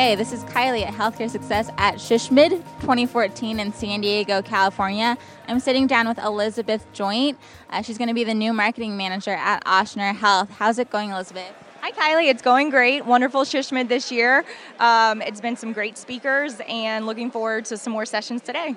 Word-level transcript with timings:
Hey, 0.00 0.14
this 0.14 0.32
is 0.32 0.42
Kylie 0.44 0.86
at 0.86 0.94
Healthcare 0.94 1.28
Success 1.28 1.68
at 1.76 1.96
SHSMD 1.96 2.52
2014 2.80 3.60
in 3.60 3.70
San 3.70 4.00
Diego, 4.00 4.40
California. 4.40 5.18
I'm 5.46 5.60
sitting 5.60 5.86
down 5.86 6.08
with 6.08 6.16
Elizabeth 6.16 6.90
Joint. 6.94 7.36
Uh, 7.68 7.82
she's 7.82 7.98
going 7.98 8.08
to 8.08 8.14
be 8.14 8.24
the 8.24 8.32
new 8.32 8.54
marketing 8.54 8.96
manager 8.96 9.32
at 9.32 9.62
Ochsner 9.66 10.16
Health. 10.16 10.48
How's 10.52 10.78
it 10.78 10.88
going, 10.88 11.10
Elizabeth? 11.10 11.52
Hi, 11.82 11.90
Kylie. 11.90 12.30
It's 12.30 12.40
going 12.40 12.70
great. 12.70 13.04
Wonderful 13.04 13.42
SHSMD 13.42 13.88
this 13.88 14.10
year. 14.10 14.42
Um, 14.78 15.20
it's 15.20 15.42
been 15.42 15.54
some 15.54 15.74
great 15.74 15.98
speakers, 15.98 16.62
and 16.66 17.04
looking 17.04 17.30
forward 17.30 17.66
to 17.66 17.76
some 17.76 17.92
more 17.92 18.06
sessions 18.06 18.40
today. 18.40 18.76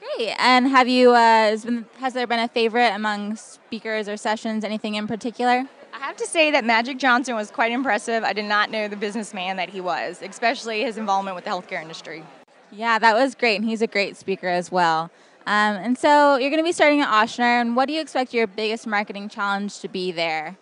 Great. 0.00 0.34
And 0.40 0.66
have 0.66 0.88
you? 0.88 1.12
Uh, 1.12 1.14
has, 1.14 1.64
been, 1.64 1.86
has 2.00 2.14
there 2.14 2.26
been 2.26 2.40
a 2.40 2.48
favorite 2.48 2.92
among 2.96 3.36
speakers 3.36 4.08
or 4.08 4.16
sessions? 4.16 4.64
Anything 4.64 4.96
in 4.96 5.06
particular? 5.06 5.68
I 5.92 5.98
have 5.98 6.16
to 6.16 6.26
say 6.26 6.50
that 6.50 6.64
Magic 6.64 6.98
Johnson 6.98 7.34
was 7.34 7.50
quite 7.50 7.72
impressive. 7.72 8.24
I 8.24 8.32
did 8.32 8.44
not 8.44 8.70
know 8.70 8.88
the 8.88 8.96
businessman 8.96 9.56
that 9.56 9.68
he 9.68 9.80
was, 9.80 10.22
especially 10.22 10.82
his 10.82 10.98
involvement 10.98 11.34
with 11.34 11.44
the 11.44 11.50
healthcare 11.50 11.80
industry. 11.80 12.24
Yeah, 12.70 12.98
that 12.98 13.14
was 13.14 13.34
great, 13.34 13.56
and 13.56 13.64
he's 13.64 13.82
a 13.82 13.86
great 13.86 14.16
speaker 14.16 14.48
as 14.48 14.70
well. 14.70 15.10
Um, 15.46 15.76
and 15.76 15.98
so 15.98 16.36
you're 16.36 16.50
going 16.50 16.62
to 16.62 16.68
be 16.68 16.72
starting 16.72 17.00
at 17.00 17.08
Ochsner, 17.08 17.60
and 17.60 17.74
what 17.74 17.86
do 17.88 17.94
you 17.94 18.00
expect 18.00 18.34
your 18.34 18.46
biggest 18.46 18.86
marketing 18.86 19.28
challenge 19.28 19.80
to 19.80 19.88
be 19.88 20.12
there? 20.12 20.56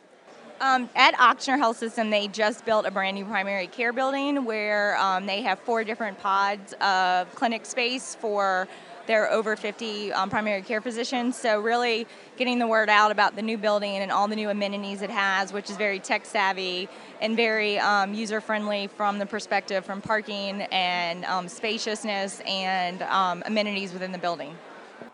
Um, 0.61 0.89
at 0.97 1.15
Ochsner 1.15 1.59
Health 1.59 1.77
System, 1.77 2.09
they 2.09 2.29
just 2.29 2.65
built 2.65 2.87
a 2.87 2.91
brand 2.91 3.17
new 3.17 3.27
primary 3.27 3.67
care 3.67 3.93
building 3.93 4.47
where 4.47 4.97
um, 4.99 5.27
they 5.27 5.43
have 5.43 5.59
four 5.59 5.85
different 5.85 6.19
pods 6.19 6.73
of 6.81 7.33
clinic 7.35 7.67
space 7.67 8.15
for 8.15 8.67
there 9.07 9.25
are 9.25 9.31
over 9.31 9.55
50 9.55 10.13
um, 10.13 10.31
primary 10.31 10.63
care 10.63 10.81
physicians. 10.81 11.37
So, 11.37 11.61
really 11.61 12.07
getting 12.37 12.59
the 12.59 12.67
word 12.67 12.89
out 12.89 13.11
about 13.11 13.37
the 13.37 13.43
new 13.43 13.59
building 13.59 13.97
and 13.97 14.11
all 14.11 14.29
the 14.29 14.35
new 14.35 14.49
amenities 14.49 15.03
it 15.03 15.11
has, 15.11 15.53
which 15.53 15.71
is 15.71 15.77
very 15.77 16.01
tech 16.01 16.25
savvy 16.25 16.89
and 17.21 17.37
very 17.37 17.79
um, 17.79 18.15
user 18.15 18.41
friendly 18.41 18.87
from 18.89 19.19
the 19.19 19.27
perspective 19.27 19.85
from 19.85 20.01
parking 20.01 20.63
and 20.73 21.25
um, 21.27 21.49
spaciousness 21.49 22.41
and 22.47 23.03
um, 23.03 23.43
amenities 23.47 23.93
within 23.93 24.11
the 24.11 24.19
building. 24.19 24.57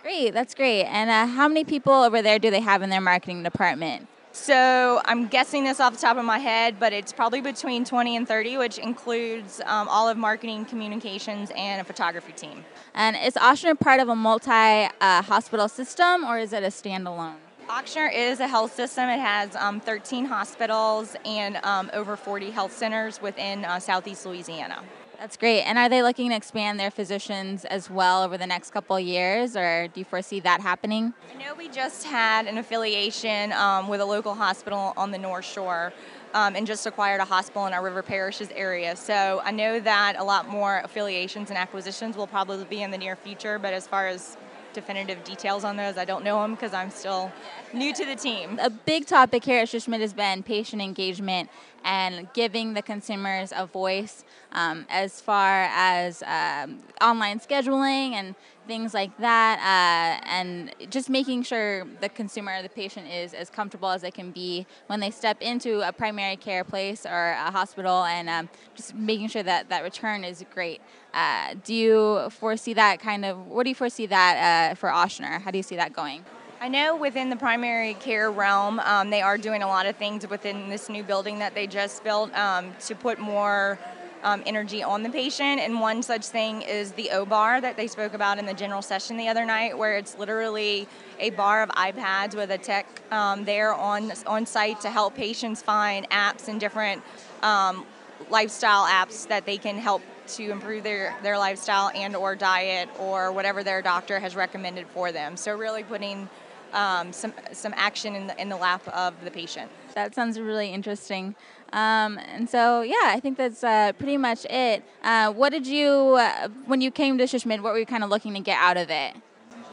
Great, 0.02 0.32
that's 0.32 0.54
great. 0.54 0.84
And 0.84 1.10
uh, 1.10 1.26
how 1.26 1.48
many 1.48 1.64
people 1.64 1.92
over 1.92 2.22
there 2.22 2.38
do 2.38 2.50
they 2.50 2.60
have 2.60 2.82
in 2.82 2.90
their 2.90 3.00
marketing 3.00 3.42
department? 3.42 4.08
So 4.32 5.02
I'm 5.04 5.26
guessing 5.26 5.64
this 5.64 5.78
off 5.78 5.92
the 5.92 5.98
top 5.98 6.16
of 6.16 6.24
my 6.24 6.38
head, 6.38 6.76
but 6.80 6.94
it's 6.94 7.12
probably 7.12 7.42
between 7.42 7.84
20 7.84 8.16
and 8.16 8.26
30, 8.26 8.56
which 8.56 8.78
includes 8.78 9.60
um, 9.66 9.88
all 9.88 10.08
of 10.08 10.16
marketing, 10.16 10.64
communications, 10.64 11.52
and 11.54 11.82
a 11.82 11.84
photography 11.84 12.32
team. 12.32 12.64
And 12.94 13.14
is 13.14 13.34
Ochsner 13.34 13.78
part 13.78 14.00
of 14.00 14.08
a 14.08 14.16
multi-hospital 14.16 15.66
uh, 15.66 15.68
system, 15.68 16.24
or 16.24 16.38
is 16.38 16.54
it 16.54 16.62
a 16.62 16.68
standalone? 16.68 17.36
Ochsner 17.68 18.12
is 18.12 18.40
a 18.40 18.48
health 18.48 18.74
system. 18.74 19.08
It 19.10 19.20
has 19.20 19.54
um, 19.54 19.80
13 19.80 20.24
hospitals 20.24 21.14
and 21.26 21.58
um, 21.62 21.90
over 21.92 22.16
40 22.16 22.50
health 22.50 22.72
centers 22.72 23.20
within 23.20 23.66
uh, 23.66 23.80
southeast 23.80 24.24
Louisiana. 24.24 24.82
That's 25.22 25.36
great. 25.36 25.62
And 25.62 25.78
are 25.78 25.88
they 25.88 26.02
looking 26.02 26.30
to 26.30 26.34
expand 26.34 26.80
their 26.80 26.90
physicians 26.90 27.64
as 27.66 27.88
well 27.88 28.24
over 28.24 28.36
the 28.36 28.46
next 28.48 28.72
couple 28.72 28.98
years, 28.98 29.54
or 29.56 29.86
do 29.86 30.00
you 30.00 30.04
foresee 30.04 30.40
that 30.40 30.60
happening? 30.60 31.14
I 31.32 31.40
know 31.40 31.54
we 31.54 31.68
just 31.68 32.02
had 32.02 32.48
an 32.48 32.58
affiliation 32.58 33.52
um, 33.52 33.86
with 33.86 34.00
a 34.00 34.04
local 34.04 34.34
hospital 34.34 34.92
on 34.96 35.12
the 35.12 35.18
North 35.18 35.44
Shore. 35.44 35.92
Um, 36.34 36.56
and 36.56 36.66
just 36.66 36.86
acquired 36.86 37.20
a 37.20 37.26
hospital 37.26 37.66
in 37.66 37.74
our 37.74 37.84
River 37.84 38.02
Parishes 38.02 38.48
area. 38.54 38.96
So 38.96 39.42
I 39.44 39.50
know 39.50 39.78
that 39.80 40.16
a 40.18 40.24
lot 40.24 40.48
more 40.48 40.80
affiliations 40.82 41.50
and 41.50 41.58
acquisitions 41.58 42.16
will 42.16 42.26
probably 42.26 42.64
be 42.64 42.82
in 42.82 42.90
the 42.90 42.96
near 42.96 43.16
future, 43.16 43.58
but 43.58 43.74
as 43.74 43.86
far 43.86 44.08
as 44.08 44.38
definitive 44.72 45.22
details 45.24 45.64
on 45.64 45.76
those. 45.76 45.96
I 45.96 46.04
don't 46.04 46.24
know 46.24 46.40
them 46.42 46.52
because 46.52 46.72
I'm 46.72 46.90
still 46.90 47.30
new 47.72 47.92
to 47.94 48.04
the 48.04 48.16
team. 48.16 48.58
A 48.60 48.70
big 48.70 49.06
topic 49.06 49.44
here 49.44 49.60
at 49.60 49.68
SHSMD 49.68 50.00
has 50.00 50.12
been 50.12 50.42
patient 50.42 50.82
engagement 50.82 51.50
and 51.84 52.32
giving 52.32 52.74
the 52.74 52.82
consumers 52.82 53.52
a 53.54 53.66
voice 53.66 54.24
um, 54.52 54.86
as 54.88 55.20
far 55.20 55.64
as 55.70 56.22
um, 56.22 56.78
online 57.00 57.40
scheduling 57.40 58.12
and 58.12 58.34
things 58.66 58.94
like 58.94 59.16
that, 59.18 59.58
uh, 59.58 60.24
and 60.28 60.72
just 60.88 61.10
making 61.10 61.42
sure 61.42 61.84
the 62.00 62.08
consumer, 62.08 62.62
the 62.62 62.68
patient, 62.68 63.08
is 63.08 63.34
as 63.34 63.50
comfortable 63.50 63.88
as 63.88 64.02
they 64.02 64.10
can 64.10 64.30
be 64.30 64.66
when 64.86 65.00
they 65.00 65.10
step 65.10 65.40
into 65.40 65.80
a 65.86 65.92
primary 65.92 66.36
care 66.36 66.62
place 66.62 67.04
or 67.04 67.30
a 67.30 67.50
hospital, 67.50 68.04
and 68.04 68.28
um, 68.28 68.48
just 68.74 68.94
making 68.94 69.28
sure 69.28 69.42
that 69.42 69.68
that 69.68 69.82
return 69.82 70.22
is 70.22 70.44
great. 70.54 70.80
Uh, 71.12 71.54
do 71.64 71.74
you 71.74 72.30
foresee 72.30 72.74
that 72.74 73.00
kind 73.00 73.24
of? 73.24 73.46
What 73.48 73.64
do 73.64 73.70
you 73.70 73.74
foresee 73.74 74.06
that 74.06 74.72
uh, 74.72 74.74
for 74.76 74.88
Ochsner? 74.90 75.40
How 75.40 75.50
do 75.50 75.58
you 75.58 75.64
see 75.64 75.76
that 75.76 75.92
going? 75.92 76.24
I 76.62 76.68
know 76.68 76.94
within 76.94 77.28
the 77.28 77.34
primary 77.34 77.94
care 77.94 78.30
realm, 78.30 78.78
um, 78.78 79.10
they 79.10 79.20
are 79.20 79.36
doing 79.36 79.64
a 79.64 79.66
lot 79.66 79.84
of 79.86 79.96
things 79.96 80.28
within 80.28 80.68
this 80.68 80.88
new 80.88 81.02
building 81.02 81.40
that 81.40 81.56
they 81.56 81.66
just 81.66 82.04
built 82.04 82.32
um, 82.36 82.72
to 82.86 82.94
put 82.94 83.18
more 83.18 83.80
um, 84.22 84.44
energy 84.46 84.80
on 84.80 85.02
the 85.02 85.08
patient. 85.08 85.58
And 85.58 85.80
one 85.80 86.04
such 86.04 86.26
thing 86.26 86.62
is 86.62 86.92
the 86.92 87.10
O 87.10 87.26
bar 87.26 87.60
that 87.60 87.76
they 87.76 87.88
spoke 87.88 88.14
about 88.14 88.38
in 88.38 88.46
the 88.46 88.54
general 88.54 88.80
session 88.80 89.16
the 89.16 89.26
other 89.26 89.44
night, 89.44 89.76
where 89.76 89.96
it's 89.96 90.16
literally 90.16 90.86
a 91.18 91.30
bar 91.30 91.64
of 91.64 91.68
iPads 91.70 92.36
with 92.36 92.52
a 92.52 92.58
tech 92.58 92.86
um, 93.10 93.44
there 93.44 93.74
on 93.74 94.12
on 94.28 94.46
site 94.46 94.80
to 94.82 94.88
help 94.88 95.16
patients 95.16 95.62
find 95.62 96.08
apps 96.10 96.46
and 96.46 96.60
different 96.60 97.02
um, 97.42 97.84
lifestyle 98.30 98.86
apps 98.86 99.26
that 99.26 99.46
they 99.46 99.58
can 99.58 99.78
help 99.78 100.00
to 100.28 100.50
improve 100.50 100.84
their, 100.84 101.14
their 101.22 101.36
lifestyle 101.36 101.90
and 101.94 102.14
or 102.14 102.36
diet 102.36 102.88
or 103.00 103.32
whatever 103.32 103.64
their 103.64 103.82
doctor 103.82 104.20
has 104.20 104.36
recommended 104.36 104.86
for 104.88 105.10
them. 105.10 105.36
So 105.36 105.56
really 105.56 105.82
putting 105.82 106.28
um, 106.72 107.12
some 107.12 107.32
some 107.52 107.74
action 107.76 108.14
in 108.14 108.26
the 108.26 108.40
in 108.40 108.48
the 108.48 108.56
lap 108.56 108.86
of 108.88 109.14
the 109.24 109.30
patient. 109.30 109.70
That 109.94 110.14
sounds 110.14 110.38
really 110.40 110.70
interesting. 110.70 111.34
Um, 111.72 112.18
and 112.18 112.48
so, 112.48 112.82
yeah, 112.82 112.96
I 113.04 113.18
think 113.20 113.38
that's 113.38 113.64
uh, 113.64 113.92
pretty 113.94 114.18
much 114.18 114.44
it. 114.46 114.84
Uh, 115.02 115.32
what 115.32 115.50
did 115.50 115.66
you, 115.66 116.16
uh, 116.18 116.48
when 116.66 116.82
you 116.82 116.90
came 116.90 117.16
to 117.16 117.24
SHSMD, 117.24 117.62
what 117.62 117.72
were 117.72 117.78
you 117.78 117.86
kind 117.86 118.04
of 118.04 118.10
looking 118.10 118.34
to 118.34 118.40
get 118.40 118.58
out 118.58 118.76
of 118.76 118.90
it? 118.90 119.14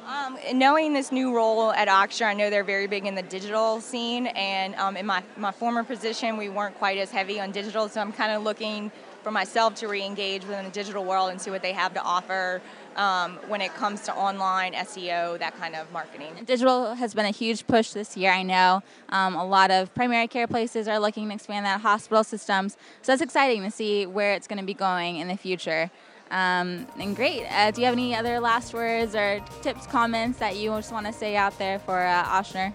Um, 0.08 0.38
knowing 0.54 0.94
this 0.94 1.12
new 1.12 1.36
role 1.36 1.72
at 1.72 1.88
Ochsner, 1.88 2.26
I 2.26 2.34
know 2.34 2.50
they're 2.50 2.64
very 2.64 2.88
big 2.88 3.06
in 3.06 3.16
the 3.16 3.22
digital 3.22 3.80
scene, 3.80 4.28
and 4.28 4.74
um, 4.76 4.98
in 4.98 5.06
my, 5.06 5.22
my 5.38 5.52
former 5.52 5.84
position, 5.84 6.38
we 6.38 6.50
weren't 6.50 6.76
quite 6.80 6.98
as 6.98 7.12
heavy 7.12 7.40
on 7.40 7.52
digital, 7.52 7.88
so 7.90 8.02
I'm 8.02 8.14
kind 8.14 8.32
of 8.32 8.44
looking 8.44 8.92
for 9.24 9.32
myself 9.32 9.76
to 9.76 9.88
re-engage 9.88 10.44
within 10.44 10.66
the 10.66 10.72
digital 10.72 11.04
world 11.04 11.32
and 11.32 11.40
see 11.42 11.52
what 11.52 11.62
they 11.62 11.74
have 11.74 11.94
to 11.94 12.02
offer 12.02 12.62
um, 12.96 13.38
when 13.48 13.62
it 13.62 13.74
comes 13.76 14.02
to 14.02 14.14
online 14.14 14.74
SEO, 14.74 15.40
that 15.40 15.58
kind 15.58 15.76
of 15.76 15.92
marketing. 15.92 16.34
Digital 16.46 16.96
has 16.96 17.14
been 17.14 17.26
a 17.26 17.32
huge 17.32 17.66
push 17.68 17.92
this 17.92 18.18
year. 18.18 18.32
I 18.32 18.44
know 18.44 18.84
um, 19.10 19.36
a 19.36 19.46
lot 19.46 19.72
of 19.72 19.94
primary 19.94 20.28
care 20.28 20.48
places 20.48 20.88
are 20.88 21.00
looking 21.00 21.28
to 21.30 21.36
expand 21.36 21.66
that 21.66 21.82
hospital 21.82 22.24
systems, 22.24 22.78
so 23.02 23.12
that's 23.12 23.22
exciting 23.22 23.64
to 23.64 23.72
see 23.72 24.06
where 24.06 24.34
it's 24.34 24.48
going 24.48 24.60
to 24.60 24.66
be 24.66 24.74
going 24.74 25.18
in 25.18 25.28
the 25.28 25.38
future. 25.38 25.90
Um, 26.32 26.86
and 27.00 27.16
great. 27.16 27.46
Uh, 27.50 27.72
do 27.72 27.82
you 27.82 27.86
have 27.86 27.96
any 27.96 28.16
other 28.16 28.40
last 28.40 28.74
words 28.74 29.16
or 29.16 29.40
tips, 29.62 29.88
comments 29.88 30.38
that 30.40 30.58
you 30.58 30.70
just 30.72 30.92
want 30.92 31.08
to 31.08 31.14
say 31.14 31.36
out 31.36 31.58
there 31.58 31.80
for 31.80 32.00
uh, 32.00 32.24
Ochsner? 32.26 32.74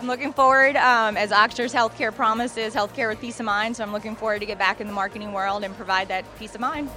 I'm 0.00 0.06
looking 0.06 0.32
forward, 0.32 0.76
um, 0.76 1.18
as 1.18 1.30
Ochsner's 1.30 1.74
healthcare 1.74 2.14
promises, 2.14 2.74
healthcare 2.74 3.10
with 3.10 3.20
peace 3.20 3.38
of 3.38 3.44
mind. 3.44 3.76
So 3.76 3.82
I'm 3.82 3.92
looking 3.92 4.16
forward 4.16 4.38
to 4.38 4.46
get 4.46 4.58
back 4.58 4.80
in 4.80 4.86
the 4.86 4.94
marketing 4.94 5.32
world 5.32 5.62
and 5.62 5.76
provide 5.76 6.08
that 6.08 6.24
peace 6.38 6.54
of 6.54 6.62
mind. 6.62 6.88